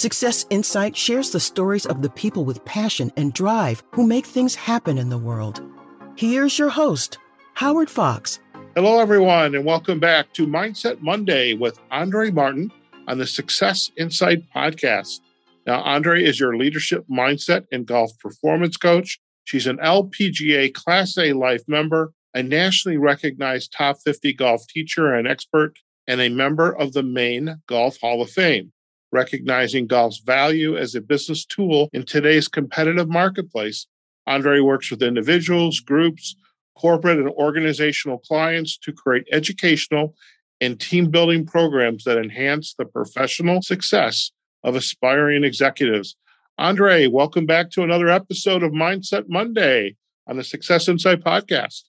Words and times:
Success 0.00 0.46
Insight 0.48 0.96
shares 0.96 1.28
the 1.28 1.38
stories 1.38 1.84
of 1.84 2.00
the 2.00 2.08
people 2.08 2.46
with 2.46 2.64
passion 2.64 3.12
and 3.18 3.34
drive 3.34 3.82
who 3.90 4.06
make 4.06 4.24
things 4.24 4.54
happen 4.54 4.96
in 4.96 5.10
the 5.10 5.18
world. 5.18 5.60
Here's 6.16 6.58
your 6.58 6.70
host, 6.70 7.18
Howard 7.52 7.90
Fox. 7.90 8.40
Hello, 8.74 8.98
everyone, 8.98 9.54
and 9.54 9.66
welcome 9.66 10.00
back 10.00 10.32
to 10.32 10.46
Mindset 10.46 11.02
Monday 11.02 11.52
with 11.52 11.78
Andrée 11.92 12.32
Martin 12.32 12.72
on 13.08 13.18
the 13.18 13.26
Success 13.26 13.90
Insight 13.98 14.42
podcast. 14.56 15.20
Now, 15.66 15.82
Andrée 15.82 16.22
is 16.22 16.40
your 16.40 16.56
leadership 16.56 17.04
mindset 17.06 17.66
and 17.70 17.84
golf 17.84 18.18
performance 18.20 18.78
coach. 18.78 19.20
She's 19.44 19.66
an 19.66 19.76
LPGA 19.84 20.72
Class 20.72 21.18
A 21.18 21.34
life 21.34 21.64
member, 21.68 22.14
a 22.32 22.42
nationally 22.42 22.96
recognized 22.96 23.74
top 23.76 23.98
50 24.02 24.32
golf 24.32 24.66
teacher 24.66 25.12
and 25.12 25.28
expert, 25.28 25.74
and 26.06 26.22
a 26.22 26.30
member 26.30 26.74
of 26.74 26.94
the 26.94 27.02
Maine 27.02 27.60
Golf 27.66 27.98
Hall 28.00 28.22
of 28.22 28.30
Fame 28.30 28.72
recognizing 29.12 29.86
golf's 29.86 30.18
value 30.18 30.76
as 30.76 30.94
a 30.94 31.00
business 31.00 31.44
tool 31.44 31.88
in 31.92 32.04
today's 32.04 32.48
competitive 32.48 33.08
marketplace. 33.08 33.86
Andrée 34.28 34.64
works 34.64 34.90
with 34.90 35.02
individuals, 35.02 35.80
groups, 35.80 36.36
corporate, 36.76 37.18
and 37.18 37.28
organizational 37.30 38.18
clients 38.18 38.78
to 38.78 38.92
create 38.92 39.26
educational 39.32 40.14
and 40.60 40.78
team 40.78 41.10
building 41.10 41.46
programs 41.46 42.04
that 42.04 42.18
enhance 42.18 42.74
the 42.74 42.84
professional 42.84 43.62
success 43.62 44.30
of 44.62 44.76
aspiring 44.76 45.44
executives. 45.44 46.16
Andrée, 46.58 47.10
welcome 47.10 47.46
back 47.46 47.70
to 47.70 47.82
another 47.82 48.08
episode 48.08 48.62
of 48.62 48.72
Mindset 48.72 49.24
Monday 49.28 49.96
on 50.26 50.36
the 50.36 50.44
Success 50.44 50.88
Insight 50.88 51.20
podcast. 51.24 51.84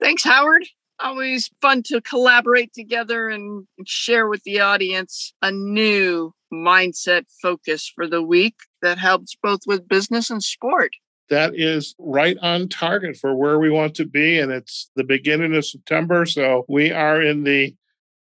Thanks, 0.00 0.24
Howard. 0.24 0.66
Always 1.00 1.50
fun 1.60 1.82
to 1.86 2.00
collaborate 2.00 2.72
together 2.72 3.28
and 3.28 3.66
share 3.86 4.28
with 4.28 4.42
the 4.44 4.60
audience 4.60 5.34
a 5.42 5.50
new 5.50 6.32
mindset 6.54 7.24
focus 7.42 7.90
for 7.94 8.06
the 8.06 8.22
week 8.22 8.54
that 8.82 8.98
helps 8.98 9.36
both 9.42 9.60
with 9.66 9.88
business 9.88 10.30
and 10.30 10.42
sport. 10.42 10.92
That 11.30 11.54
is 11.54 11.94
right 11.98 12.36
on 12.42 12.68
target 12.68 13.16
for 13.16 13.34
where 13.34 13.58
we 13.58 13.70
want 13.70 13.94
to 13.96 14.04
be. 14.04 14.38
And 14.38 14.52
it's 14.52 14.90
the 14.94 15.04
beginning 15.04 15.54
of 15.54 15.64
September. 15.64 16.26
So 16.26 16.64
we 16.68 16.92
are 16.92 17.22
in 17.22 17.44
the, 17.44 17.74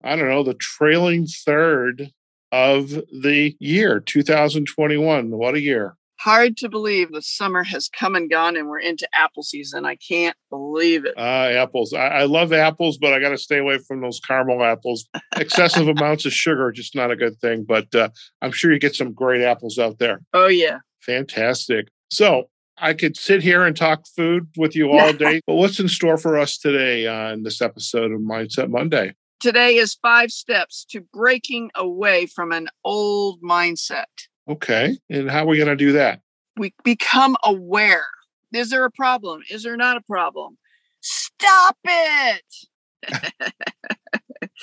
I 0.03 0.15
don't 0.15 0.29
know, 0.29 0.43
the 0.43 0.53
trailing 0.53 1.25
third 1.25 2.11
of 2.51 2.89
the 2.89 3.55
year 3.59 3.99
2021. 3.99 5.31
What 5.31 5.55
a 5.55 5.61
year. 5.61 5.95
Hard 6.23 6.55
to 6.57 6.69
believe 6.69 7.11
the 7.11 7.23
summer 7.23 7.63
has 7.63 7.89
come 7.89 8.13
and 8.13 8.29
gone 8.29 8.55
and 8.55 8.67
we're 8.67 8.77
into 8.77 9.09
apple 9.11 9.41
season. 9.41 9.87
I 9.87 9.95
can't 9.95 10.37
believe 10.51 11.03
it. 11.03 11.15
Uh, 11.17 11.49
apples. 11.57 11.93
I, 11.93 12.07
I 12.09 12.23
love 12.25 12.53
apples, 12.53 12.99
but 12.99 13.11
I 13.11 13.19
got 13.19 13.29
to 13.29 13.39
stay 13.39 13.57
away 13.57 13.79
from 13.79 14.01
those 14.01 14.19
caramel 14.19 14.63
apples. 14.63 15.09
Excessive 15.35 15.87
amounts 15.97 16.27
of 16.27 16.31
sugar 16.31 16.67
are 16.67 16.71
just 16.71 16.93
not 16.93 17.09
a 17.09 17.15
good 17.15 17.39
thing, 17.39 17.65
but 17.67 17.95
uh, 17.95 18.09
I'm 18.39 18.51
sure 18.51 18.71
you 18.71 18.77
get 18.77 18.93
some 18.93 19.13
great 19.13 19.41
apples 19.41 19.79
out 19.79 19.97
there. 19.97 20.21
Oh, 20.31 20.47
yeah. 20.47 20.81
Fantastic. 20.99 21.87
So 22.11 22.51
I 22.77 22.93
could 22.93 23.17
sit 23.17 23.41
here 23.41 23.65
and 23.65 23.75
talk 23.75 24.03
food 24.15 24.47
with 24.57 24.75
you 24.75 24.91
all 24.95 25.13
day, 25.13 25.41
but 25.47 25.55
what's 25.55 25.79
in 25.79 25.87
store 25.87 26.17
for 26.17 26.37
us 26.37 26.59
today 26.59 27.07
on 27.07 27.41
this 27.41 27.63
episode 27.63 28.11
of 28.11 28.21
Mindset 28.21 28.69
Monday? 28.69 29.15
Today 29.39 29.77
is 29.77 29.97
five 30.03 30.29
steps 30.29 30.85
to 30.91 31.01
breaking 31.01 31.71
away 31.73 32.27
from 32.27 32.51
an 32.51 32.67
old 32.83 33.41
mindset. 33.41 34.05
Okay. 34.49 34.97
And 35.09 35.29
how 35.29 35.43
are 35.43 35.47
we 35.47 35.57
going 35.57 35.69
to 35.69 35.75
do 35.75 35.93
that? 35.93 36.21
We 36.57 36.73
become 36.83 37.37
aware. 37.43 38.05
Is 38.53 38.69
there 38.69 38.85
a 38.85 38.91
problem? 38.91 39.41
Is 39.49 39.63
there 39.63 39.77
not 39.77 39.97
a 39.97 40.01
problem? 40.01 40.57
Stop 41.01 41.77
it. 41.85 42.43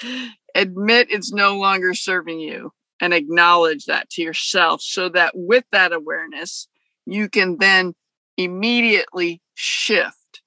Admit 0.54 1.08
it's 1.10 1.32
no 1.32 1.56
longer 1.56 1.94
serving 1.94 2.40
you 2.40 2.72
and 3.00 3.14
acknowledge 3.14 3.86
that 3.86 4.10
to 4.10 4.22
yourself 4.22 4.82
so 4.82 5.08
that 5.08 5.32
with 5.34 5.64
that 5.72 5.92
awareness, 5.92 6.68
you 7.06 7.28
can 7.28 7.56
then 7.58 7.94
immediately 8.36 9.40
shift. 9.54 10.42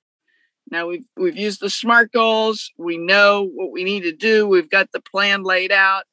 Now 0.70 0.88
we've 0.88 1.06
we've 1.18 1.38
used 1.38 1.60
the 1.60 1.70
SMART 1.70 2.12
goals. 2.12 2.72
We 2.78 2.98
know 2.98 3.50
what 3.54 3.72
we 3.72 3.84
need 3.84 4.04
to 4.04 4.14
do. 4.14 4.48
We've 4.48 4.70
got 4.70 4.92
the 4.92 5.02
plan 5.02 5.44
laid 5.44 5.72
out. 5.72 6.04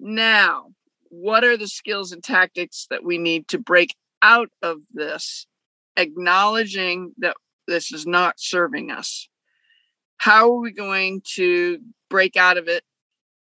Now 0.00 0.68
what 1.10 1.44
are 1.44 1.56
the 1.56 1.68
skills 1.68 2.12
and 2.12 2.22
tactics 2.22 2.86
that 2.90 3.04
we 3.04 3.18
need 3.18 3.48
to 3.48 3.58
break 3.58 3.94
out 4.22 4.48
of 4.62 4.78
this, 4.92 5.46
acknowledging 5.96 7.12
that 7.18 7.36
this 7.66 7.92
is 7.92 8.06
not 8.06 8.34
serving 8.38 8.90
us? 8.90 9.28
How 10.18 10.50
are 10.50 10.60
we 10.60 10.72
going 10.72 11.22
to 11.34 11.78
break 12.08 12.36
out 12.36 12.56
of 12.56 12.68
it? 12.68 12.82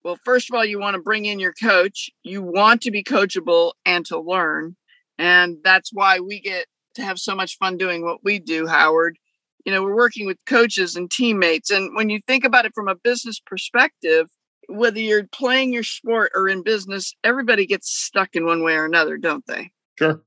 Well, 0.05 0.19
first 0.25 0.51
of 0.51 0.57
all, 0.57 0.65
you 0.65 0.79
want 0.79 0.95
to 0.95 1.03
bring 1.03 1.25
in 1.25 1.39
your 1.39 1.53
coach. 1.53 2.11
You 2.23 2.43
want 2.43 2.83
to 2.83 2.91
be 2.91 3.03
coachable 3.03 3.73
and 3.85 4.07
to 4.07 4.19
learn. 4.19 4.77
And 5.19 5.57
that's 5.65 5.91
why 5.93 6.21
we 6.21 6.41
get 6.41 6.67
to 6.95 7.03
have 7.03 7.19
so 7.19 7.35
much 7.35 7.59
fun 7.59 7.77
doing 7.77 8.05
what 8.05 8.23
we 8.23 8.39
do, 8.39 8.67
Howard. 8.67 9.19
You 9.65 9.73
know, 9.73 9.83
we're 9.83 9.97
working 9.97 10.27
with 10.27 10.39
coaches 10.47 10.97
and 10.97 11.11
teammates. 11.11 11.71
And 11.71 11.95
when 11.95 12.11
you 12.11 12.21
think 12.27 12.45
about 12.45 12.65
it 12.65 12.73
from 12.75 12.89
a 12.89 12.95
business 12.95 13.41
perspective, 13.45 14.29
whether 14.69 15.01
you're 15.01 15.27
playing 15.27 15.73
your 15.73 15.83
sport 15.83 16.31
or 16.35 16.49
in 16.49 16.63
business, 16.63 17.15
everybody 17.25 17.67
gets 17.67 17.91
stuck 17.91 18.37
in 18.37 18.45
one 18.45 18.63
way 18.63 18.75
or 18.75 18.85
another, 18.85 19.17
don't 19.17 19.45
they? 19.47 19.73
Sure. 19.99 20.23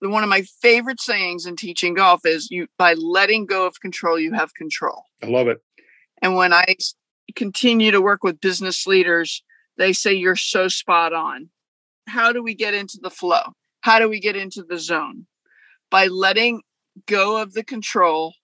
One 0.00 0.22
of 0.22 0.30
my 0.30 0.42
favorite 0.62 1.00
sayings 1.00 1.44
in 1.44 1.56
teaching 1.56 1.94
golf 1.94 2.24
is 2.24 2.50
you 2.50 2.68
by 2.78 2.94
letting 2.94 3.44
go 3.44 3.66
of 3.66 3.80
control, 3.80 4.18
you 4.18 4.32
have 4.32 4.54
control. 4.54 5.02
I 5.22 5.26
love 5.26 5.48
it. 5.48 5.58
And 6.22 6.36
when 6.36 6.52
I 6.54 6.76
continue 7.36 7.90
to 7.90 8.00
work 8.00 8.22
with 8.22 8.40
business 8.40 8.86
leaders, 8.86 9.42
they 9.76 9.92
say 9.92 10.14
you're 10.14 10.36
so 10.36 10.68
spot 10.68 11.12
on. 11.12 11.50
How 12.06 12.32
do 12.32 12.42
we 12.42 12.54
get 12.54 12.74
into 12.74 12.98
the 13.02 13.10
flow? 13.10 13.42
How 13.82 13.98
do 13.98 14.08
we 14.08 14.20
get 14.20 14.36
into 14.36 14.62
the 14.62 14.78
zone? 14.78 15.26
By 15.90 16.06
letting 16.06 16.62
go 17.06 17.40
of 17.40 17.52
the 17.52 17.64
control 17.64 18.34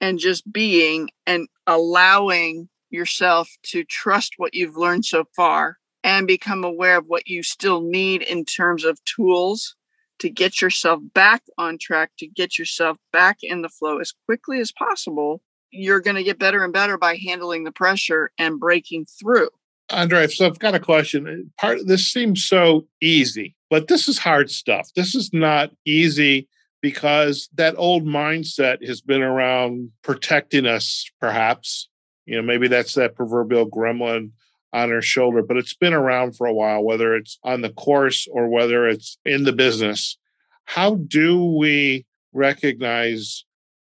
and 0.00 0.18
just 0.18 0.50
being 0.50 1.10
and 1.26 1.48
allowing 1.66 2.68
yourself 2.94 3.50
to 3.64 3.84
trust 3.84 4.34
what 4.36 4.54
you've 4.54 4.76
learned 4.76 5.04
so 5.04 5.24
far 5.36 5.78
and 6.02 6.26
become 6.26 6.64
aware 6.64 6.98
of 6.98 7.06
what 7.06 7.28
you 7.28 7.42
still 7.42 7.80
need 7.80 8.22
in 8.22 8.44
terms 8.44 8.84
of 8.84 9.02
tools 9.04 9.74
to 10.20 10.30
get 10.30 10.60
yourself 10.60 11.00
back 11.12 11.42
on 11.58 11.78
track, 11.78 12.10
to 12.18 12.26
get 12.26 12.58
yourself 12.58 12.96
back 13.12 13.38
in 13.42 13.62
the 13.62 13.68
flow 13.68 13.98
as 13.98 14.12
quickly 14.26 14.60
as 14.60 14.72
possible, 14.72 15.42
you're 15.70 16.00
going 16.00 16.16
to 16.16 16.22
get 16.22 16.38
better 16.38 16.62
and 16.62 16.72
better 16.72 16.96
by 16.96 17.16
handling 17.16 17.64
the 17.64 17.72
pressure 17.72 18.30
and 18.38 18.60
breaking 18.60 19.06
through. 19.06 19.48
Andrée, 19.90 20.30
so 20.30 20.46
I've 20.46 20.58
got 20.58 20.74
a 20.74 20.80
question. 20.80 21.52
Part 21.58 21.78
of 21.78 21.86
this 21.86 22.10
seems 22.10 22.44
so 22.44 22.86
easy, 23.02 23.54
but 23.70 23.88
this 23.88 24.08
is 24.08 24.18
hard 24.18 24.50
stuff. 24.50 24.88
This 24.94 25.14
is 25.14 25.30
not 25.32 25.72
easy 25.84 26.48
because 26.80 27.48
that 27.54 27.74
old 27.76 28.04
mindset 28.04 28.86
has 28.86 29.00
been 29.00 29.22
around 29.22 29.90
protecting 30.02 30.66
us, 30.66 31.04
perhaps, 31.20 31.88
you 32.26 32.36
know, 32.36 32.42
maybe 32.42 32.68
that's 32.68 32.94
that 32.94 33.14
proverbial 33.14 33.68
gremlin 33.68 34.30
on 34.72 34.92
our 34.92 35.02
shoulder, 35.02 35.42
but 35.42 35.56
it's 35.56 35.74
been 35.74 35.94
around 35.94 36.36
for 36.36 36.46
a 36.46 36.52
while, 36.52 36.82
whether 36.82 37.14
it's 37.14 37.38
on 37.44 37.60
the 37.60 37.70
course 37.70 38.26
or 38.30 38.48
whether 38.48 38.88
it's 38.88 39.18
in 39.24 39.44
the 39.44 39.52
business. 39.52 40.18
How 40.64 40.96
do 40.96 41.44
we 41.44 42.06
recognize 42.32 43.44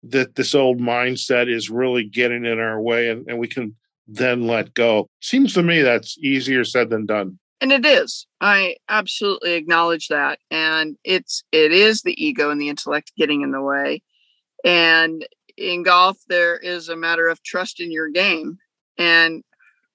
that 0.03 0.35
this 0.35 0.55
old 0.55 0.79
mindset 0.79 1.53
is 1.53 1.69
really 1.69 2.05
getting 2.05 2.45
in 2.45 2.59
our 2.59 2.79
way 2.79 3.09
and, 3.09 3.27
and 3.27 3.39
we 3.39 3.47
can 3.47 3.75
then 4.07 4.47
let 4.47 4.73
go? 4.73 5.09
Seems 5.19 5.53
to 5.55 5.63
me 5.63 5.81
that's 5.81 6.17
easier 6.19 6.63
said 6.63 6.89
than 6.89 7.05
done. 7.05 7.39
And 7.61 7.73
it 7.73 7.85
is. 7.85 8.25
I 8.39 8.77
absolutely 8.87 9.55
acknowledge 9.55 10.07
that. 10.07 10.39
And 10.49 10.95
it's 11.03 11.43
it 11.51 11.73
is 11.73 12.03
the 12.03 12.23
ego 12.23 12.49
and 12.51 12.61
the 12.61 12.69
intellect 12.69 13.11
getting 13.17 13.41
in 13.41 13.51
the 13.51 13.61
way. 13.61 14.01
And 14.63 15.27
in 15.59 15.83
golf, 15.83 16.17
there 16.27 16.57
is 16.57 16.89
a 16.89 16.95
matter 16.95 17.27
of 17.27 17.43
trust 17.43 17.79
in 17.79 17.91
your 17.91 18.09
game. 18.09 18.57
And 18.97 19.43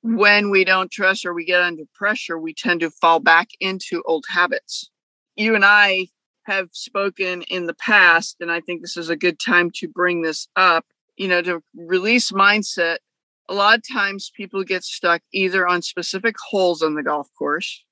when 0.03 0.51
we 0.51 0.65
don't 0.65 0.91
trust 0.91 1.25
or 1.25 1.35
we 1.35 1.45
get 1.45 1.63
under 1.63 1.85
pressure, 1.95 2.39
we 2.39 2.55
tend 2.55 2.81
to 2.81 2.91
fall 2.91 3.21
back 3.21 3.49
into 3.61 4.03
old 4.07 4.25
habits. 4.29 4.91
You 5.37 5.55
and 5.55 5.65
I 5.65 6.09
have 6.47 6.69
spoken 6.73 7.43
in 7.43 7.67
the 7.67 7.75
past, 7.75 8.37
and 8.41 8.53
I 8.53 8.61
think 8.61 8.83
this 8.83 8.97
is 8.97 9.09
a 9.09 9.17
good 9.17 9.39
time 9.39 9.71
to 9.77 9.89
bring 9.89 10.23
this 10.23 10.47
up. 10.57 10.85
You 11.17 11.29
know, 11.29 11.43
to 11.43 11.63
release 11.75 12.33
mindset, 12.33 12.99
a 13.49 13.55
lot 13.55 13.79
of 13.79 13.85
times 13.91 14.33
people 14.35 14.65
get 14.65 14.85
stuck 14.85 15.23
either 15.33 15.67
on 15.67 15.81
specific 15.81 16.37
holes 16.51 16.83
on 16.83 16.95
the 16.95 17.03
golf 17.03 17.29
course 17.39 17.85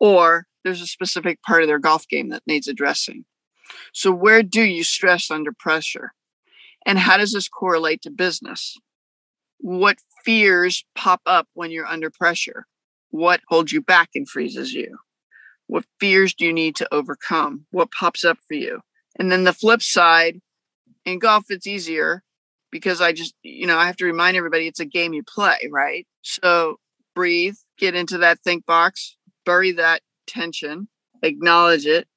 or 0.00 0.46
there's 0.64 0.80
a 0.80 0.86
specific 0.86 1.42
part 1.42 1.62
of 1.62 1.68
their 1.68 1.78
golf 1.78 2.08
game 2.08 2.30
that 2.30 2.42
needs 2.46 2.66
addressing. 2.66 3.24
So, 3.92 4.10
where 4.10 4.42
do 4.42 4.62
you 4.62 4.82
stress 4.82 5.30
under 5.30 5.52
pressure? 5.52 6.12
And 6.86 6.98
how 6.98 7.16
does 7.16 7.32
this 7.32 7.48
correlate 7.48 8.02
to 8.02 8.10
business? 8.10 8.76
What 9.58 9.98
fears 10.24 10.84
pop 10.94 11.20
up 11.26 11.48
when 11.54 11.70
you're 11.70 11.86
under 11.86 12.10
pressure? 12.10 12.66
What 13.10 13.40
holds 13.48 13.72
you 13.72 13.82
back 13.82 14.10
and 14.14 14.28
freezes 14.28 14.72
you? 14.72 14.98
What 15.66 15.84
fears 15.98 16.34
do 16.34 16.46
you 16.46 16.52
need 16.52 16.76
to 16.76 16.88
overcome? 16.92 17.66
What 17.70 17.92
pops 17.92 18.24
up 18.24 18.38
for 18.46 18.54
you? 18.54 18.80
And 19.18 19.30
then 19.30 19.44
the 19.44 19.52
flip 19.52 19.82
side, 19.82 20.40
in 21.04 21.18
golf, 21.18 21.44
it's 21.50 21.66
easier 21.66 22.22
because 22.70 23.00
I 23.00 23.12
just, 23.12 23.34
you 23.42 23.66
know, 23.66 23.76
I 23.76 23.86
have 23.86 23.96
to 23.96 24.04
remind 24.04 24.36
everybody 24.36 24.66
it's 24.66 24.80
a 24.80 24.84
game 24.84 25.12
you 25.12 25.22
play, 25.22 25.68
right? 25.70 26.06
So 26.22 26.76
breathe, 27.14 27.56
get 27.78 27.94
into 27.94 28.18
that 28.18 28.40
think 28.40 28.66
box, 28.66 29.16
bury 29.44 29.72
that 29.72 30.02
tension, 30.26 30.88
acknowledge 31.22 31.86
it, 31.86 32.08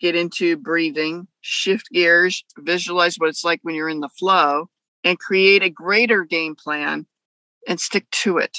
get 0.00 0.14
into 0.14 0.56
breathing, 0.56 1.28
shift 1.40 1.88
gears, 1.92 2.44
visualize 2.58 3.16
what 3.16 3.28
it's 3.28 3.44
like 3.44 3.60
when 3.62 3.74
you're 3.74 3.88
in 3.88 4.00
the 4.00 4.08
flow, 4.08 4.68
and 5.02 5.18
create 5.18 5.62
a 5.62 5.70
greater 5.70 6.24
game 6.24 6.54
plan 6.54 7.06
and 7.68 7.80
stick 7.80 8.10
to 8.10 8.38
it. 8.38 8.58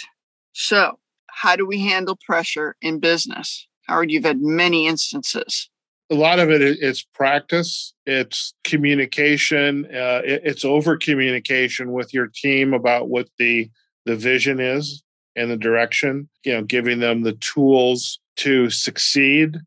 So, 0.53 0.99
how 1.27 1.55
do 1.55 1.65
we 1.65 1.79
handle 1.79 2.17
pressure 2.25 2.75
in 2.81 2.99
business? 2.99 3.67
Howard, 3.87 4.11
you've 4.11 4.23
had 4.23 4.41
many 4.41 4.87
instances. 4.87 5.69
A 6.09 6.15
lot 6.15 6.39
of 6.39 6.51
it 6.51 6.61
is 6.61 7.03
practice, 7.13 7.93
it's 8.05 8.53
communication, 8.63 9.85
uh, 9.85 10.21
it's 10.23 10.63
over 10.63 10.97
communication 10.97 11.91
with 11.91 12.13
your 12.13 12.27
team 12.27 12.73
about 12.73 13.09
what 13.09 13.27
the 13.39 13.69
the 14.05 14.15
vision 14.15 14.59
is 14.59 15.03
and 15.35 15.49
the 15.49 15.57
direction, 15.57 16.29
you 16.43 16.53
know, 16.53 16.61
giving 16.61 16.99
them 16.99 17.23
the 17.23 17.33
tools 17.33 18.19
to 18.37 18.69
succeed 18.69 19.57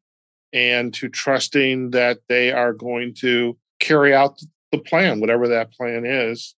and 0.53 0.95
to 0.95 1.09
trusting 1.09 1.91
that 1.91 2.19
they 2.29 2.53
are 2.53 2.73
going 2.73 3.15
to 3.21 3.56
carry 3.81 4.15
out 4.15 4.41
the 4.73 4.79
plan, 4.79 5.21
whatever 5.21 5.49
that 5.49 5.73
plan 5.73 6.05
is. 6.05 6.55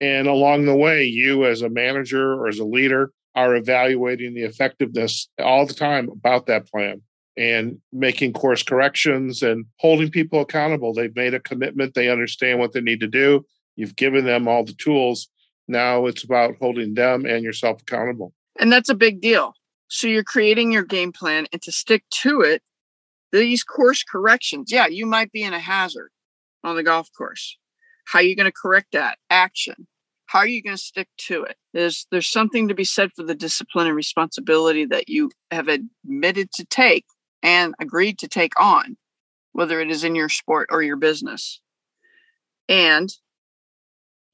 And 0.00 0.26
along 0.26 0.66
the 0.66 0.76
way, 0.76 1.04
you 1.04 1.46
as 1.46 1.62
a 1.62 1.68
manager 1.68 2.34
or 2.34 2.48
as 2.48 2.58
a 2.58 2.64
leader 2.64 3.12
are 3.34 3.56
evaluating 3.56 4.34
the 4.34 4.42
effectiveness 4.42 5.28
all 5.38 5.66
the 5.66 5.74
time 5.74 6.08
about 6.08 6.46
that 6.46 6.68
plan 6.70 7.00
and 7.36 7.78
making 7.92 8.32
course 8.32 8.62
corrections 8.62 9.42
and 9.42 9.66
holding 9.78 10.10
people 10.10 10.40
accountable. 10.40 10.92
They've 10.92 11.14
made 11.14 11.34
a 11.34 11.40
commitment, 11.40 11.94
they 11.94 12.08
understand 12.08 12.58
what 12.58 12.72
they 12.72 12.80
need 12.80 13.00
to 13.00 13.08
do. 13.08 13.44
You've 13.76 13.96
given 13.96 14.24
them 14.24 14.46
all 14.46 14.64
the 14.64 14.74
tools. 14.74 15.28
Now 15.66 16.06
it's 16.06 16.22
about 16.22 16.54
holding 16.60 16.94
them 16.94 17.26
and 17.26 17.42
yourself 17.42 17.82
accountable. 17.82 18.32
And 18.60 18.70
that's 18.70 18.88
a 18.88 18.94
big 18.94 19.20
deal. 19.20 19.54
So 19.88 20.06
you're 20.06 20.22
creating 20.22 20.70
your 20.70 20.84
game 20.84 21.12
plan 21.12 21.46
and 21.52 21.60
to 21.62 21.72
stick 21.72 22.04
to 22.22 22.40
it, 22.40 22.62
these 23.40 23.64
course 23.64 24.02
corrections, 24.02 24.70
yeah, 24.70 24.86
you 24.86 25.06
might 25.06 25.32
be 25.32 25.42
in 25.42 25.54
a 25.54 25.58
hazard 25.58 26.10
on 26.62 26.76
the 26.76 26.82
golf 26.82 27.08
course. 27.16 27.56
How 28.06 28.20
are 28.20 28.22
you 28.22 28.36
going 28.36 28.50
to 28.50 28.52
correct 28.52 28.88
that? 28.92 29.18
Action. 29.30 29.86
How 30.26 30.40
are 30.40 30.46
you 30.46 30.62
going 30.62 30.76
to 30.76 30.82
stick 30.82 31.08
to 31.18 31.44
it? 31.44 31.56
There's 31.72 32.06
there's 32.10 32.30
something 32.30 32.68
to 32.68 32.74
be 32.74 32.84
said 32.84 33.10
for 33.14 33.22
the 33.22 33.34
discipline 33.34 33.86
and 33.86 33.96
responsibility 33.96 34.84
that 34.86 35.08
you 35.08 35.30
have 35.50 35.68
admitted 35.68 36.50
to 36.54 36.64
take 36.64 37.04
and 37.42 37.74
agreed 37.80 38.18
to 38.20 38.28
take 38.28 38.58
on, 38.58 38.96
whether 39.52 39.80
it 39.80 39.90
is 39.90 40.04
in 40.04 40.14
your 40.14 40.28
sport 40.28 40.68
or 40.70 40.82
your 40.82 40.96
business. 40.96 41.60
And 42.68 43.10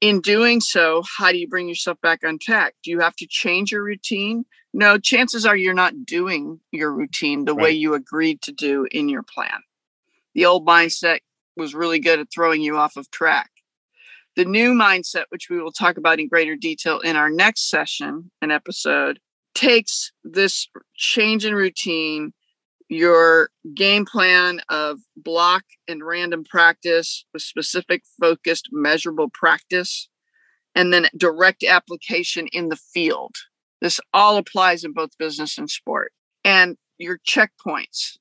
in 0.01 0.19
doing 0.19 0.59
so, 0.59 1.03
how 1.17 1.31
do 1.31 1.37
you 1.37 1.47
bring 1.47 1.69
yourself 1.69 2.01
back 2.01 2.23
on 2.25 2.39
track? 2.39 2.73
Do 2.83 2.89
you 2.89 2.99
have 2.99 3.15
to 3.17 3.27
change 3.27 3.71
your 3.71 3.83
routine? 3.83 4.45
No, 4.73 4.97
chances 4.97 5.45
are 5.45 5.55
you're 5.55 5.73
not 5.73 6.05
doing 6.05 6.59
your 6.71 6.91
routine 6.91 7.45
the 7.45 7.53
right. 7.53 7.63
way 7.63 7.71
you 7.71 7.93
agreed 7.93 8.41
to 8.43 8.51
do 8.51 8.87
in 8.91 9.09
your 9.09 9.23
plan. 9.23 9.61
The 10.33 10.45
old 10.45 10.65
mindset 10.65 11.19
was 11.55 11.75
really 11.75 11.99
good 11.99 12.19
at 12.19 12.31
throwing 12.33 12.61
you 12.61 12.77
off 12.77 12.97
of 12.97 13.11
track. 13.11 13.51
The 14.35 14.45
new 14.45 14.73
mindset, 14.73 15.25
which 15.29 15.49
we 15.49 15.61
will 15.61 15.73
talk 15.73 15.97
about 15.97 16.19
in 16.19 16.29
greater 16.29 16.55
detail 16.55 16.99
in 16.99 17.15
our 17.15 17.29
next 17.29 17.69
session 17.69 18.31
and 18.41 18.51
episode, 18.51 19.19
takes 19.53 20.13
this 20.23 20.67
change 20.95 21.45
in 21.45 21.53
routine 21.53 22.33
your 22.91 23.49
game 23.73 24.05
plan 24.05 24.59
of 24.67 24.99
block 25.15 25.63
and 25.87 26.05
random 26.05 26.43
practice 26.43 27.25
with 27.33 27.41
specific, 27.41 28.03
focused, 28.19 28.67
measurable 28.71 29.29
practice, 29.29 30.09
and 30.75 30.93
then 30.93 31.07
direct 31.15 31.63
application 31.63 32.47
in 32.47 32.67
the 32.67 32.75
field. 32.75 33.35
This 33.79 34.01
all 34.13 34.35
applies 34.35 34.83
in 34.83 34.91
both 34.91 35.17
business 35.17 35.57
and 35.57 35.69
sport. 35.69 36.11
And 36.43 36.75
your 36.97 37.17
checkpoints. 37.27 38.17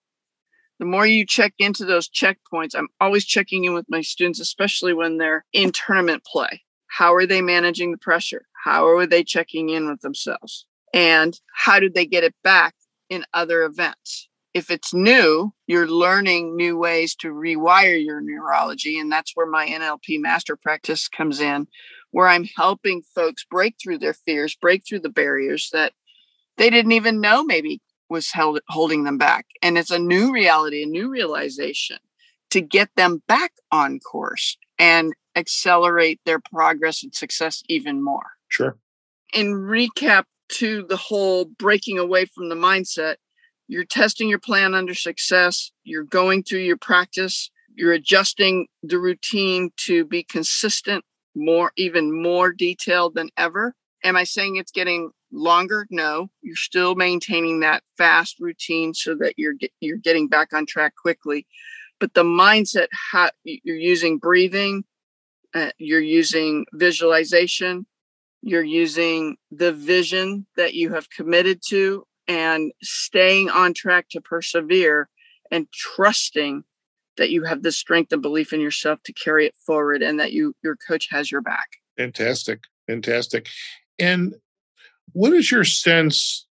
The 0.79 0.87
more 0.87 1.07
you 1.07 1.27
check 1.27 1.53
into 1.59 1.85
those 1.85 2.09
checkpoints, 2.09 2.75
I'm 2.75 2.89
always 3.01 3.27
checking 3.27 3.65
in 3.65 3.75
with 3.75 3.87
my 3.89 4.01
students, 4.01 4.41
especially 4.41 4.95
when 4.95 5.19
they're 5.19 5.45
in 5.53 5.73
tournament 5.73 6.25
play. 6.25 6.63
How 6.87 7.13
are 7.15 7.27
they 7.27 7.43
managing 7.43 7.91
the 7.91 7.99
pressure? 7.99 8.47
How 8.65 8.89
are 8.89 9.07
they 9.07 9.25
checking 9.25 9.69
in 9.69 9.89
with 9.89 10.01
themselves? 10.01 10.65
And 10.95 11.39
how 11.55 11.81
do 11.81 11.91
they 11.91 12.07
get 12.07 12.25
it 12.25 12.35
back 12.43 12.75
in 13.11 13.25
other 13.35 13.65
events? 13.65 14.30
If 14.53 14.71
it's 14.71 14.93
new, 14.93 15.53
you're 15.67 15.87
learning 15.87 16.57
new 16.57 16.77
ways 16.77 17.15
to 17.17 17.29
rewire 17.29 18.03
your 18.03 18.21
neurology. 18.21 18.99
And 18.99 19.11
that's 19.11 19.33
where 19.35 19.47
my 19.47 19.67
NLP 19.67 20.21
master 20.21 20.57
practice 20.57 21.09
comes 21.09 21.41
in, 21.41 21.69
where 22.11 22.27
I'm 22.27 22.45
helping 22.57 23.03
folks 23.03 23.45
break 23.49 23.77
through 23.81 23.99
their 23.99 24.15
fears, 24.15 24.57
break 24.57 24.83
through 24.87 25.01
the 25.01 25.09
barriers 25.09 25.71
that 25.73 25.93
they 26.57 26.71
didn't 26.71 26.93
even 26.93 27.21
know 27.21 27.45
maybe 27.45 27.81
was 28.09 28.33
held, 28.33 28.61
holding 28.69 29.05
them 29.05 29.19
back. 29.19 29.47
And 29.63 29.79
it's 29.79 29.93
a 29.93 29.99
new 29.99 30.33
reality, 30.33 30.83
a 30.83 30.87
new 30.87 31.09
realization 31.09 31.99
to 32.51 32.61
get 32.61 32.91
them 32.97 33.23
back 33.29 33.53
on 33.71 34.01
course 34.01 34.59
and 34.79 35.15
accelerate 35.37 36.21
their 36.27 36.41
progress 36.41 37.05
and 37.05 37.15
success 37.15 37.63
even 37.69 38.03
more. 38.03 38.33
Sure. 38.49 38.77
In 39.33 39.55
recap 39.55 40.25
to 40.55 40.85
the 40.89 40.97
whole 40.97 41.45
breaking 41.45 41.99
away 41.99 42.25
from 42.25 42.49
the 42.49 42.57
mindset, 42.57 43.17
you're 43.71 43.85
testing 43.85 44.29
your 44.29 44.41
plan 44.41 44.75
under 44.75 44.95
success, 44.95 45.71
you're 45.85 46.03
going 46.03 46.43
through 46.43 46.59
your 46.59 46.77
practice, 46.77 47.53
you're 47.77 47.93
adjusting 47.93 48.67
the 48.83 48.99
routine 48.99 49.71
to 49.77 50.05
be 50.05 50.25
consistent, 50.25 51.05
more, 51.37 51.71
even 51.77 52.21
more 52.21 52.53
detailed 52.53 53.15
than 53.15 53.31
ever. 53.37 53.75
Am 54.03 54.17
I 54.17 54.25
saying 54.25 54.57
it's 54.57 54.73
getting 54.73 55.13
longer? 55.31 55.87
No, 55.89 56.31
you're 56.43 56.57
still 56.57 56.97
maintaining 56.97 57.61
that 57.61 57.85
fast 57.97 58.41
routine 58.41 58.93
so 58.93 59.15
that 59.15 59.35
you're 59.37 59.55
you're 59.79 59.99
getting 59.99 60.27
back 60.27 60.53
on 60.53 60.67
track 60.67 60.95
quickly. 61.01 61.47
But 62.01 62.15
the 62.15 62.25
mindset, 62.25 62.89
how 63.13 63.31
you're 63.45 63.77
using 63.77 64.19
breathing, 64.19 64.83
uh, 65.55 65.71
you're 65.79 66.01
using 66.01 66.67
visualization, 66.73 67.87
you're 68.43 68.65
using 68.65 69.37
the 69.53 69.73
vision 69.73 70.49
that 70.57 70.75
you 70.75 70.93
have 70.93 71.09
committed 71.11 71.61
to 71.69 72.05
and 72.31 72.71
staying 72.81 73.51
on 73.51 73.75
track 73.75 74.07
to 74.09 74.21
persevere 74.21 75.09
and 75.51 75.67
trusting 75.73 76.63
that 77.17 77.31
you 77.31 77.43
have 77.43 77.65
the 77.65 77.73
strength 77.73 78.13
and 78.13 78.23
belief 78.23 78.53
in 78.53 78.61
yourself 78.61 79.01
to 79.03 79.13
carry 79.13 79.47
it 79.47 79.55
forward 79.67 80.01
and 80.01 80.21
that 80.21 80.33
you 80.33 80.55
your 80.63 80.77
coach 80.77 81.09
has 81.11 81.31
your 81.31 81.41
back. 81.41 81.67
Fantastic. 81.99 82.61
Fantastic. 82.87 83.49
And 83.99 84.35
what 85.13 85.33
is 85.33 85.51
your 85.51 85.65
sense 85.65 86.47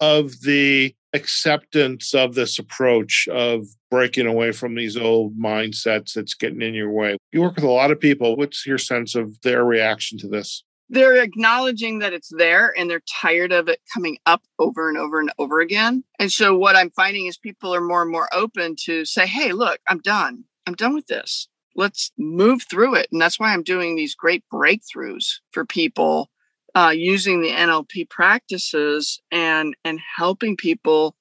of 0.00 0.40
the 0.42 0.94
acceptance 1.14 2.14
of 2.14 2.36
this 2.36 2.60
approach 2.60 3.26
of 3.32 3.66
breaking 3.90 4.26
away 4.26 4.52
from 4.52 4.76
these 4.76 4.96
old 4.96 5.36
mindsets 5.36 6.12
that's 6.12 6.34
getting 6.34 6.62
in 6.62 6.74
your 6.74 6.92
way? 6.92 7.16
You 7.32 7.42
work 7.42 7.56
with 7.56 7.64
a 7.64 7.70
lot 7.70 7.90
of 7.90 7.98
people. 7.98 8.36
What's 8.36 8.64
your 8.64 8.78
sense 8.78 9.16
of 9.16 9.40
their 9.40 9.64
reaction 9.64 10.16
to 10.18 10.28
this 10.28 10.62
they're 10.88 11.22
acknowledging 11.22 11.98
that 11.98 12.12
it's 12.12 12.32
there 12.36 12.72
and 12.76 12.88
they're 12.88 13.02
tired 13.20 13.52
of 13.52 13.68
it 13.68 13.80
coming 13.92 14.18
up 14.26 14.42
over 14.58 14.88
and 14.88 14.96
over 14.96 15.20
and 15.20 15.32
over 15.38 15.60
again. 15.60 16.04
And 16.18 16.32
so 16.32 16.56
what 16.56 16.76
I'm 16.76 16.90
finding 16.90 17.26
is 17.26 17.36
people 17.36 17.74
are 17.74 17.80
more 17.80 18.02
and 18.02 18.10
more 18.10 18.28
open 18.32 18.76
to 18.84 19.04
say, 19.04 19.26
hey, 19.26 19.52
look, 19.52 19.80
I'm 19.86 20.00
done. 20.00 20.44
I'm 20.66 20.74
done 20.74 20.94
with 20.94 21.06
this. 21.06 21.48
Let's 21.76 22.10
move 22.18 22.62
through 22.68 22.94
it. 22.96 23.08
And 23.12 23.20
that's 23.20 23.38
why 23.38 23.52
I'm 23.52 23.62
doing 23.62 23.96
these 23.96 24.14
great 24.14 24.44
breakthroughs 24.52 25.34
for 25.52 25.64
people 25.64 26.30
uh, 26.74 26.92
using 26.94 27.40
the 27.40 27.50
NLP 27.50 28.08
practices 28.10 29.20
and 29.30 29.74
and 29.84 30.00
helping 30.16 30.56
people 30.56 31.16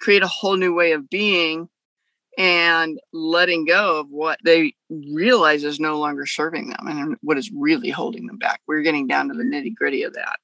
create 0.00 0.22
a 0.22 0.28
whole 0.28 0.56
new 0.56 0.74
way 0.74 0.92
of 0.92 1.08
being 1.08 1.68
and 2.38 2.98
letting 3.12 3.64
go 3.66 4.00
of 4.00 4.08
what 4.10 4.38
they 4.44 4.74
realize 4.88 5.64
is 5.64 5.78
no 5.78 5.98
longer 5.98 6.26
serving 6.26 6.70
them 6.70 6.86
and 6.86 7.16
what 7.22 7.38
is 7.38 7.50
really 7.54 7.90
holding 7.90 8.26
them 8.26 8.38
back. 8.38 8.60
We're 8.66 8.82
getting 8.82 9.06
down 9.06 9.28
to 9.28 9.34
the 9.34 9.44
nitty 9.44 9.74
gritty 9.74 10.02
of 10.02 10.14
that. 10.14 10.38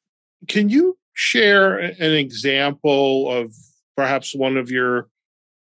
Can 0.49 0.69
you 0.69 0.99
share 1.15 1.79
an 1.79 2.13
example 2.13 3.31
of 3.31 3.55
perhaps 3.97 4.35
one 4.35 4.57
of 4.57 4.71
your 4.71 5.09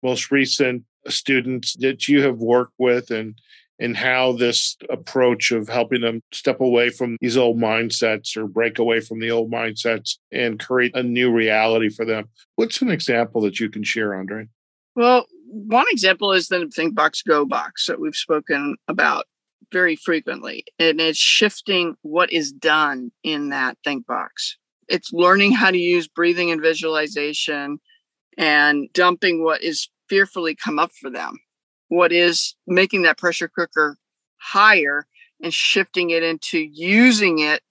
most 0.04 0.32
recent 0.32 0.84
students 1.08 1.76
that 1.78 2.08
you 2.08 2.24
have 2.24 2.38
worked 2.40 2.74
with 2.78 3.12
and 3.12 3.40
and 3.80 3.98
how 3.98 4.32
this 4.32 4.78
approach 4.90 5.52
of 5.52 5.68
helping 5.68 6.02
them 6.02 6.22
step 6.32 6.62
away 6.62 6.90
from 6.90 7.18
these 7.20 7.36
old 7.36 7.58
mindsets 7.58 8.38
or 8.38 8.48
break 8.48 8.80
away 8.80 9.02
from 9.02 9.20
the 9.20 9.32
old 9.32 9.52
mindsets 9.52 10.18
and 10.32 10.60
create 10.60 10.96
a 10.96 11.04
new 11.04 11.32
reality 11.32 11.90
for 11.90 12.06
them. 12.06 12.30
What's 12.56 12.82
an 12.82 12.90
example 12.90 13.42
that 13.42 13.60
you 13.60 13.70
can 13.70 13.84
share, 13.84 14.12
Andrée? 14.12 14.48
Well, 14.96 15.26
one 15.48 15.86
example 15.90 16.32
is 16.32 16.48
the 16.48 16.68
Think 16.74 16.96
Box 16.96 17.22
Go 17.22 17.46
box 17.46 17.86
that 17.88 18.00
we've 18.00 18.16
spoken 18.16 18.78
about 18.88 19.26
very 19.72 19.96
frequently, 19.96 20.66
and 20.80 21.00
it's 21.00 21.18
shifting 21.18 21.96
what 22.02 22.32
is 22.32 22.52
done 22.52 23.12
in 23.24 23.50
that 23.50 23.78
Think 23.84 24.06
Box. 24.06 24.58
It's 24.88 25.12
learning 25.14 25.54
how 25.54 25.72
to 25.72 25.78
use 25.78 26.08
breathing 26.08 26.52
and 26.52 26.62
visualization 26.62 27.80
and 28.38 28.90
dumping 28.94 29.44
what 29.44 29.64
is 29.64 29.90
fearfully 30.10 30.56
come 30.56 30.78
up 30.78 30.92
for 31.00 31.10
them, 31.10 31.38
what 31.88 32.12
is 32.12 32.56
making 32.68 33.04
that 33.04 33.18
pressure 33.18 33.48
cooker 33.48 33.98
higher 34.38 35.08
and 35.42 35.54
shifting 35.54 36.12
it 36.12 36.24
into 36.24 36.60
using 36.60 37.40
it 37.40 37.62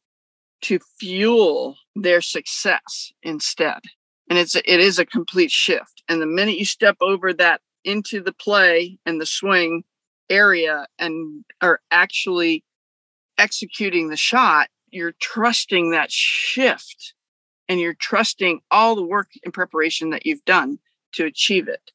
to 0.62 0.78
fuel 0.98 1.76
their 1.94 2.20
success 2.20 3.12
instead 3.22 3.80
and 4.28 4.38
it's 4.38 4.54
it 4.54 4.66
is 4.66 4.98
a 4.98 5.06
complete 5.06 5.50
shift 5.50 6.02
and 6.08 6.20
the 6.20 6.26
minute 6.26 6.56
you 6.56 6.64
step 6.64 6.96
over 7.00 7.32
that 7.32 7.60
into 7.84 8.22
the 8.22 8.32
play 8.32 8.98
and 9.04 9.20
the 9.20 9.26
swing 9.26 9.84
area 10.30 10.86
and 10.98 11.44
are 11.60 11.80
actually 11.90 12.64
executing 13.38 14.08
the 14.08 14.16
shot, 14.16 14.68
you're 14.90 15.14
trusting 15.20 15.90
that 15.90 16.10
shift 16.10 17.14
and 17.68 17.80
you're 17.80 17.94
trusting 17.94 18.60
all 18.70 18.94
the 18.94 19.04
work 19.04 19.28
and 19.44 19.52
preparation 19.52 20.10
that 20.10 20.26
you've 20.26 20.44
done 20.44 20.78
to 21.12 21.24
achieve 21.24 21.68
it. 21.68 21.90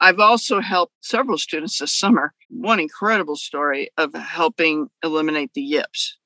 I've 0.00 0.20
also 0.20 0.60
helped 0.60 0.94
several 1.00 1.38
students 1.38 1.78
this 1.78 1.94
summer. 1.94 2.34
One 2.50 2.80
incredible 2.80 3.36
story 3.36 3.90
of 3.96 4.14
helping 4.14 4.88
eliminate 5.02 5.54
the 5.54 5.62
yips. 5.62 6.18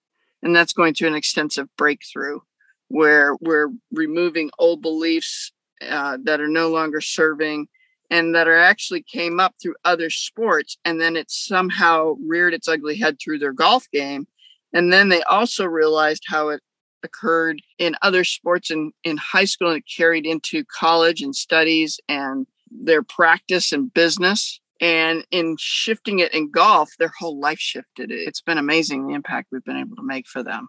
And 0.43 0.55
that's 0.55 0.73
going 0.73 0.95
to 0.95 1.07
an 1.07 1.15
extensive 1.15 1.69
breakthrough 1.77 2.41
where 2.89 3.37
we're 3.41 3.71
removing 3.93 4.51
old 4.59 4.83
beliefs 4.83 5.53
uh, 5.89 6.19
that 6.25 6.41
are 6.41 6.49
no 6.49 6.69
longer 6.69 7.01
serving 7.01 7.69
and 8.11 8.35
that 8.35 8.49
are 8.49 8.59
actually 8.59 9.03
came 9.03 9.39
up 9.39 9.55
through 9.61 9.75
other 9.85 10.11
sports 10.11 10.79
and 10.85 11.01
then 11.01 11.17
it 11.17 11.31
somehow 11.31 12.15
reared 12.27 12.55
its 12.55 12.69
ugly 12.69 12.97
head 12.97 13.19
through 13.23 13.39
their 13.39 13.53
golf 13.53 13.87
game. 13.93 14.27
And 14.73 14.93
then 14.93 15.09
they 15.09 15.23
also 15.23 15.65
realized 15.67 16.25
how 16.27 16.49
it 16.49 16.63
occurred 17.03 17.63
in 17.79 17.95
other 18.03 18.25
sports 18.25 18.71
in, 18.71 18.93
in 19.05 19.19
high 19.19 19.45
school 19.45 19.69
and 19.69 19.79
it 19.79 19.85
carried 19.95 20.27
into 20.27 20.65
college 20.65 21.21
and 21.21 21.37
studies 21.37 22.01
and 22.09 22.47
their 22.71 23.03
practice 23.03 23.73
and 23.73 23.93
business. 23.93 24.61
And 24.81 25.27
in 25.33 25.57
shifting 25.59 26.21
it 26.21 26.33
in 26.33 26.53
golf 26.53 26.91
their 26.99 27.11
whole 27.19 27.41
life 27.41 27.59
shifted. 27.59 28.13
It's 28.13 28.41
been 28.41 28.59
amazing 28.59 29.09
the 29.09 29.15
impact 29.15 29.49
we've 29.51 29.65
been 29.65 29.77
able 29.77 29.97
to 29.97 30.05
make 30.05 30.29
for 30.29 30.43
them 30.43 30.69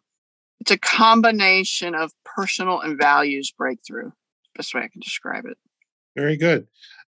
it's 0.60 0.72
a 0.72 0.78
combination 0.78 1.96
of 1.96 2.12
personal 2.26 2.80
and 2.82 2.98
values 2.98 3.52
breakthrough 3.58 4.12
best 4.56 4.74
way 4.74 4.82
i 4.82 4.88
can 4.88 5.02
describe 5.02 5.46
it 5.46 5.58
very 6.16 6.38
good 6.38 6.68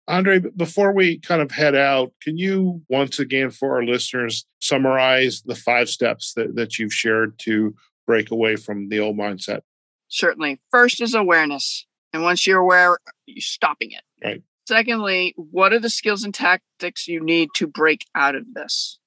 Andrée, 0.09 0.45
before 0.57 0.91
we 0.91 1.19
kind 1.19 1.41
of 1.41 1.51
head 1.51 1.75
out, 1.75 2.11
can 2.21 2.37
you 2.37 2.81
once 2.89 3.19
again 3.19 3.51
for 3.51 3.75
our 3.75 3.83
listeners 3.83 4.45
summarize 4.59 5.41
the 5.43 5.55
five 5.55 5.89
steps 5.89 6.33
that, 6.33 6.55
that 6.55 6.79
you've 6.79 6.93
shared 6.93 7.37
to 7.39 7.75
break 8.07 8.31
away 8.31 8.55
from 8.55 8.89
the 8.89 8.99
old 8.99 9.17
mindset? 9.17 9.61
Certainly. 10.09 10.59
First 10.71 11.01
is 11.01 11.13
awareness. 11.13 11.85
And 12.13 12.23
once 12.23 12.45
you're 12.45 12.59
aware, 12.59 12.97
you're 13.25 13.41
stopping 13.41 13.91
it. 13.91 14.03
Right. 14.23 14.43
Secondly, 14.67 15.33
what 15.37 15.71
are 15.71 15.79
the 15.79 15.89
skills 15.89 16.23
and 16.23 16.33
tactics 16.33 17.07
you 17.07 17.23
need 17.23 17.49
to 17.55 17.67
break 17.67 18.05
out 18.15 18.35
of 18.35 18.53
this? 18.53 18.99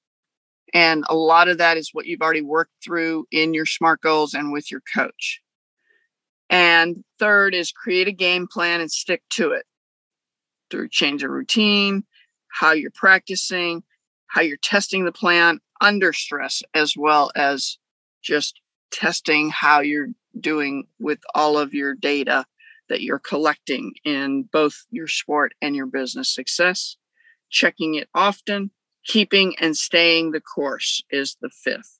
And 0.74 1.04
a 1.08 1.14
lot 1.14 1.48
of 1.48 1.58
that 1.58 1.76
is 1.76 1.90
what 1.92 2.06
you've 2.06 2.20
already 2.20 2.42
worked 2.42 2.72
through 2.84 3.26
in 3.30 3.54
your 3.54 3.64
SMART 3.64 4.00
goals 4.00 4.34
and 4.34 4.52
with 4.52 4.72
your 4.72 4.82
coach. 4.92 5.40
And 6.50 7.04
third 7.18 7.54
is 7.54 7.72
create 7.72 8.08
a 8.08 8.12
game 8.12 8.48
plan 8.48 8.80
and 8.80 8.90
stick 8.90 9.22
to 9.30 9.52
it 9.52 9.64
through 10.70 10.88
change 10.88 11.22
of 11.22 11.30
routine, 11.30 12.04
how 12.48 12.72
you're 12.72 12.90
practicing, 12.90 13.84
how 14.26 14.40
you're 14.40 14.56
testing 14.56 15.04
the 15.04 15.12
plan 15.12 15.60
under 15.80 16.12
stress, 16.12 16.62
as 16.74 16.94
well 16.96 17.30
as 17.36 17.78
just 18.22 18.60
testing 18.90 19.50
how 19.50 19.80
you're 19.80 20.08
doing 20.40 20.84
with 20.98 21.20
all 21.34 21.56
of 21.56 21.72
your 21.72 21.94
data 21.94 22.44
that 22.88 23.00
you're 23.00 23.18
collecting 23.20 23.92
in 24.04 24.42
both 24.52 24.84
your 24.90 25.06
sport 25.06 25.54
and 25.62 25.76
your 25.76 25.86
business 25.86 26.34
success. 26.34 26.96
Checking 27.48 27.94
it 27.94 28.08
often, 28.14 28.70
keeping 29.04 29.54
and 29.60 29.76
staying 29.76 30.32
the 30.32 30.40
course 30.40 31.02
is 31.10 31.36
the 31.40 31.50
fifth. 31.50 31.98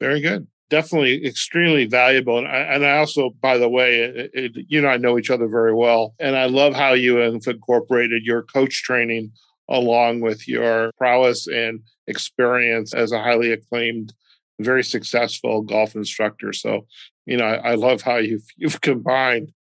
Very 0.00 0.20
good 0.20 0.46
definitely 0.68 1.24
extremely 1.26 1.86
valuable. 1.86 2.38
And 2.38 2.48
I, 2.48 2.58
and 2.58 2.84
I 2.84 2.98
also, 2.98 3.30
by 3.40 3.58
the 3.58 3.68
way, 3.68 4.00
it, 4.00 4.30
it, 4.34 4.66
you 4.68 4.80
and 4.80 4.88
I 4.88 4.96
know 4.96 5.18
each 5.18 5.30
other 5.30 5.48
very 5.48 5.74
well. 5.74 6.14
And 6.18 6.36
I 6.36 6.46
love 6.46 6.74
how 6.74 6.92
you 6.92 7.16
have 7.16 7.34
incorporated 7.46 8.24
your 8.24 8.42
coach 8.42 8.82
training 8.82 9.32
along 9.68 10.20
with 10.20 10.46
your 10.46 10.90
prowess 10.96 11.46
and 11.46 11.80
experience 12.06 12.94
as 12.94 13.12
a 13.12 13.22
highly 13.22 13.52
acclaimed, 13.52 14.12
very 14.60 14.84
successful 14.84 15.62
golf 15.62 15.94
instructor. 15.94 16.52
So, 16.52 16.86
you 17.26 17.36
know, 17.36 17.44
I, 17.44 17.72
I 17.72 17.74
love 17.74 18.02
how 18.02 18.16
you've, 18.16 18.46
you've 18.56 18.80
combined 18.80 19.52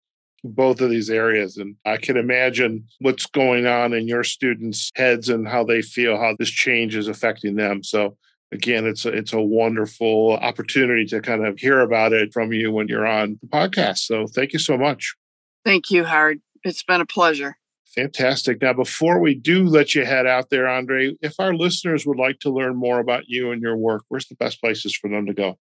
both 0.53 0.81
of 0.81 0.89
these 0.89 1.09
areas. 1.09 1.57
And 1.57 1.75
I 1.85 1.97
can 1.97 2.17
imagine 2.17 2.87
what's 2.99 3.25
going 3.25 3.67
on 3.67 3.93
in 3.93 4.07
your 4.07 4.23
students' 4.23 4.91
heads 4.95 5.29
and 5.29 5.47
how 5.47 5.63
they 5.63 5.81
feel, 5.81 6.17
how 6.17 6.35
this 6.37 6.49
change 6.49 6.95
is 6.95 7.07
affecting 7.07 7.55
them. 7.55 7.83
So 7.83 8.17
again, 8.51 8.85
it's 8.85 9.05
a, 9.05 9.09
it's 9.09 9.33
a 9.33 9.41
wonderful 9.41 10.33
opportunity 10.33 11.05
to 11.05 11.21
kind 11.21 11.45
of 11.45 11.57
hear 11.57 11.79
about 11.81 12.13
it 12.13 12.33
from 12.33 12.53
you 12.53 12.71
when 12.71 12.87
you're 12.87 13.07
on 13.07 13.39
the 13.41 13.47
podcast. 13.47 13.99
So 13.99 14.27
thank 14.27 14.53
you 14.53 14.59
so 14.59 14.77
much. 14.77 15.15
Thank 15.63 15.89
you, 15.89 16.03
Howard. 16.03 16.41
It's 16.63 16.83
been 16.83 17.01
a 17.01 17.05
pleasure. 17.05 17.57
Fantastic. 17.95 18.61
Now, 18.61 18.73
before 18.73 19.19
we 19.19 19.35
do 19.35 19.63
let 19.63 19.95
you 19.95 20.03
head 20.03 20.27
out 20.27 20.49
there, 20.49 20.65
Andrée, 20.65 21.15
if 21.21 21.39
our 21.39 21.55
listeners 21.55 22.05
would 22.05 22.17
like 22.17 22.39
to 22.39 22.49
learn 22.49 22.75
more 22.75 22.99
about 22.99 23.23
you 23.27 23.51
and 23.51 23.61
your 23.61 23.77
work, 23.77 24.03
where's 24.09 24.27
the 24.27 24.35
best 24.35 24.59
places 24.59 24.95
for 24.95 25.09
them 25.09 25.25
to 25.27 25.33
go? 25.33 25.57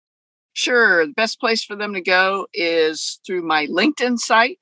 Sure. 0.53 1.07
The 1.07 1.13
best 1.13 1.41
place 1.41 1.65
for 1.65 1.77
them 1.77 1.95
to 1.95 2.01
go 2.01 2.47
is 2.55 3.21
through 3.27 3.43
my 3.43 3.67
LinkedIn 3.67 4.19
site. 4.19 4.59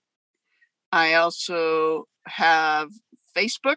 I 0.92 1.14
also 1.14 2.04
have 2.26 2.90
Facebook, 3.36 3.76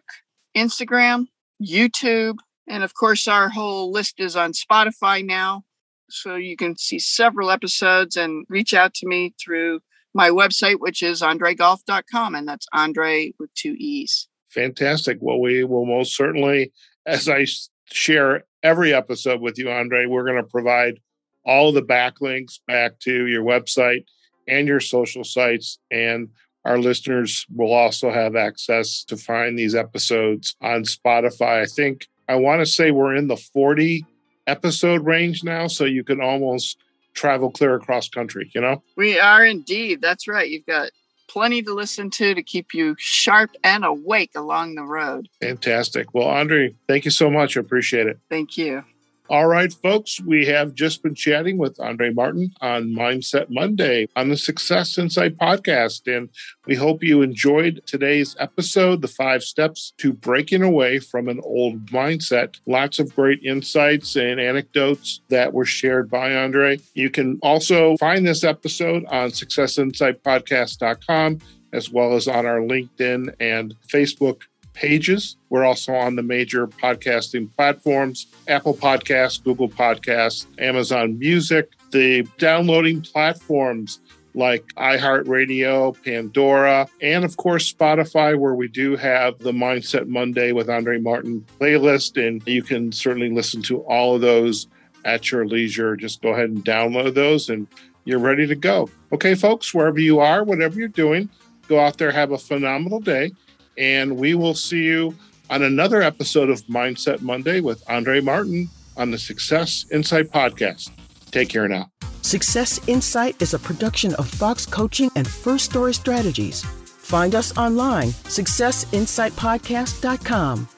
Instagram, 0.56 1.26
YouTube, 1.62 2.38
and 2.68 2.82
of 2.82 2.94
course, 2.94 3.28
our 3.28 3.48
whole 3.48 3.90
list 3.90 4.14
is 4.18 4.36
on 4.36 4.52
Spotify 4.52 5.24
now. 5.24 5.64
So 6.08 6.36
you 6.36 6.56
can 6.56 6.76
see 6.76 6.98
several 6.98 7.50
episodes 7.50 8.16
and 8.16 8.44
reach 8.48 8.74
out 8.74 8.94
to 8.94 9.06
me 9.06 9.34
through 9.42 9.80
my 10.14 10.30
website, 10.30 10.76
which 10.78 11.02
is 11.02 11.22
andreegolf.com. 11.22 12.34
And 12.34 12.46
that's 12.46 12.66
Andrée 12.74 13.32
with 13.38 13.52
two 13.54 13.74
E's. 13.78 14.28
Fantastic. 14.50 15.18
Well, 15.20 15.40
we 15.40 15.64
will 15.64 15.86
most 15.86 16.14
certainly, 16.14 16.72
as 17.06 17.28
I 17.28 17.46
share 17.90 18.44
every 18.62 18.92
episode 18.92 19.40
with 19.40 19.58
you, 19.58 19.66
Andrée, 19.66 20.08
we're 20.08 20.24
going 20.24 20.36
to 20.36 20.42
provide 20.42 21.00
all 21.44 21.72
the 21.72 21.82
backlinks 21.82 22.60
back 22.66 22.98
to 23.00 23.26
your 23.26 23.42
website 23.42 24.04
and 24.46 24.68
your 24.68 24.80
social 24.80 25.24
sites. 25.24 25.78
And 25.90 26.28
our 26.64 26.78
listeners 26.78 27.46
will 27.54 27.72
also 27.72 28.10
have 28.10 28.36
access 28.36 29.04
to 29.04 29.16
find 29.16 29.58
these 29.58 29.74
episodes 29.74 30.56
on 30.60 30.84
Spotify. 30.84 31.62
I 31.62 31.66
think 31.66 32.08
I 32.28 32.36
want 32.36 32.60
to 32.60 32.66
say 32.66 32.90
we're 32.90 33.16
in 33.16 33.28
the 33.28 33.36
40 33.36 34.04
episode 34.46 35.04
range 35.04 35.44
now, 35.44 35.66
so 35.66 35.84
you 35.84 36.04
can 36.04 36.20
almost 36.20 36.78
travel 37.14 37.50
clear 37.50 37.74
across 37.74 38.08
country, 38.08 38.50
you 38.54 38.60
know? 38.60 38.82
We 38.96 39.18
are 39.18 39.44
indeed. 39.44 40.00
That's 40.00 40.26
right. 40.26 40.48
You've 40.48 40.66
got 40.66 40.90
plenty 41.28 41.62
to 41.62 41.74
listen 41.74 42.10
to 42.10 42.34
to 42.34 42.42
keep 42.42 42.74
you 42.74 42.94
sharp 42.98 43.50
and 43.64 43.84
awake 43.84 44.32
along 44.34 44.74
the 44.74 44.82
road. 44.82 45.28
Fantastic. 45.40 46.14
Well, 46.14 46.28
Andrée, 46.28 46.74
thank 46.88 47.04
you 47.04 47.10
so 47.10 47.30
much. 47.30 47.56
I 47.56 47.60
appreciate 47.60 48.06
it. 48.06 48.18
Thank 48.28 48.56
you. 48.56 48.84
All 49.32 49.46
right, 49.46 49.72
folks, 49.72 50.20
we 50.20 50.44
have 50.44 50.74
just 50.74 51.02
been 51.02 51.14
chatting 51.14 51.56
with 51.56 51.78
Andrée 51.78 52.14
Martin 52.14 52.52
on 52.60 52.94
Mindset 52.94 53.46
Monday 53.48 54.06
on 54.14 54.28
the 54.28 54.36
Success 54.36 54.98
Insight 54.98 55.38
podcast. 55.38 56.02
And 56.14 56.28
we 56.66 56.74
hope 56.74 57.02
you 57.02 57.22
enjoyed 57.22 57.80
today's 57.86 58.36
episode, 58.38 59.00
The 59.00 59.08
Five 59.08 59.42
Steps 59.42 59.94
to 59.96 60.12
Breaking 60.12 60.62
Away 60.62 60.98
from 60.98 61.28
an 61.28 61.40
Old 61.44 61.86
Mindset. 61.86 62.60
Lots 62.66 62.98
of 62.98 63.16
great 63.16 63.42
insights 63.42 64.16
and 64.16 64.38
anecdotes 64.38 65.22
that 65.30 65.54
were 65.54 65.64
shared 65.64 66.10
by 66.10 66.28
Andrée. 66.28 66.82
You 66.92 67.08
can 67.08 67.38
also 67.42 67.96
find 67.96 68.26
this 68.26 68.44
episode 68.44 69.06
on 69.06 69.30
successinsightpodcast.com 69.30 71.38
as 71.72 71.90
well 71.90 72.14
as 72.14 72.28
on 72.28 72.44
our 72.44 72.58
LinkedIn 72.58 73.34
and 73.40 73.74
Facebook 73.90 74.42
pages. 74.72 75.36
We're 75.50 75.64
also 75.64 75.94
on 75.94 76.16
the 76.16 76.22
major 76.22 76.66
podcasting 76.66 77.54
platforms 77.56 78.26
Apple 78.48 78.74
Podcasts, 78.74 79.42
Google 79.42 79.68
Podcasts, 79.68 80.46
Amazon 80.58 81.18
Music, 81.18 81.72
the 81.90 82.26
downloading 82.38 83.02
platforms 83.02 84.00
like 84.34 84.64
iHeartRadio, 84.76 85.96
Pandora, 86.04 86.88
and 87.00 87.24
of 87.24 87.36
course 87.36 87.72
Spotify, 87.72 88.38
where 88.38 88.54
we 88.54 88.68
do 88.68 88.96
have 88.96 89.38
the 89.38 89.52
Mindset 89.52 90.06
Monday 90.06 90.52
with 90.52 90.68
Andrée 90.68 91.02
Martin 91.02 91.44
playlist. 91.60 92.22
And 92.24 92.46
you 92.46 92.62
can 92.62 92.92
certainly 92.92 93.30
listen 93.30 93.62
to 93.62 93.80
all 93.82 94.14
of 94.14 94.20
those 94.20 94.68
at 95.04 95.30
your 95.30 95.46
leisure. 95.46 95.96
Just 95.96 96.22
go 96.22 96.30
ahead 96.30 96.50
and 96.50 96.64
download 96.64 97.14
those 97.14 97.48
and 97.48 97.66
you're 98.04 98.18
ready 98.18 98.46
to 98.46 98.54
go. 98.54 98.88
Okay, 99.12 99.34
folks, 99.34 99.72
wherever 99.72 100.00
you 100.00 100.18
are, 100.20 100.42
whatever 100.44 100.78
you're 100.78 100.88
doing, 100.88 101.28
go 101.68 101.78
out 101.78 101.98
there, 101.98 102.10
have 102.10 102.32
a 102.32 102.38
phenomenal 102.38 103.00
day. 103.00 103.32
And 103.78 104.16
we 104.16 104.34
will 104.34 104.54
see 104.54 104.84
you 104.84 105.14
on 105.50 105.62
another 105.62 106.02
episode 106.02 106.50
of 106.50 106.62
Mindset 106.66 107.22
Monday 107.22 107.60
with 107.60 107.84
Andrée 107.86 108.22
Martin 108.22 108.68
on 108.96 109.10
the 109.10 109.18
Success 109.18 109.86
Insight 109.90 110.30
Podcast. 110.30 110.90
Take 111.30 111.48
care 111.48 111.66
now. 111.68 111.90
Success 112.22 112.80
Insight 112.88 113.40
is 113.42 113.54
a 113.54 113.58
production 113.58 114.14
of 114.14 114.28
Fox 114.28 114.64
Coaching 114.64 115.10
and 115.16 115.28
First 115.28 115.64
Story 115.66 115.92
Strategies. 115.94 116.62
Find 116.62 117.34
us 117.34 117.56
online, 117.58 118.08
successinsightpodcast.com. 118.08 120.68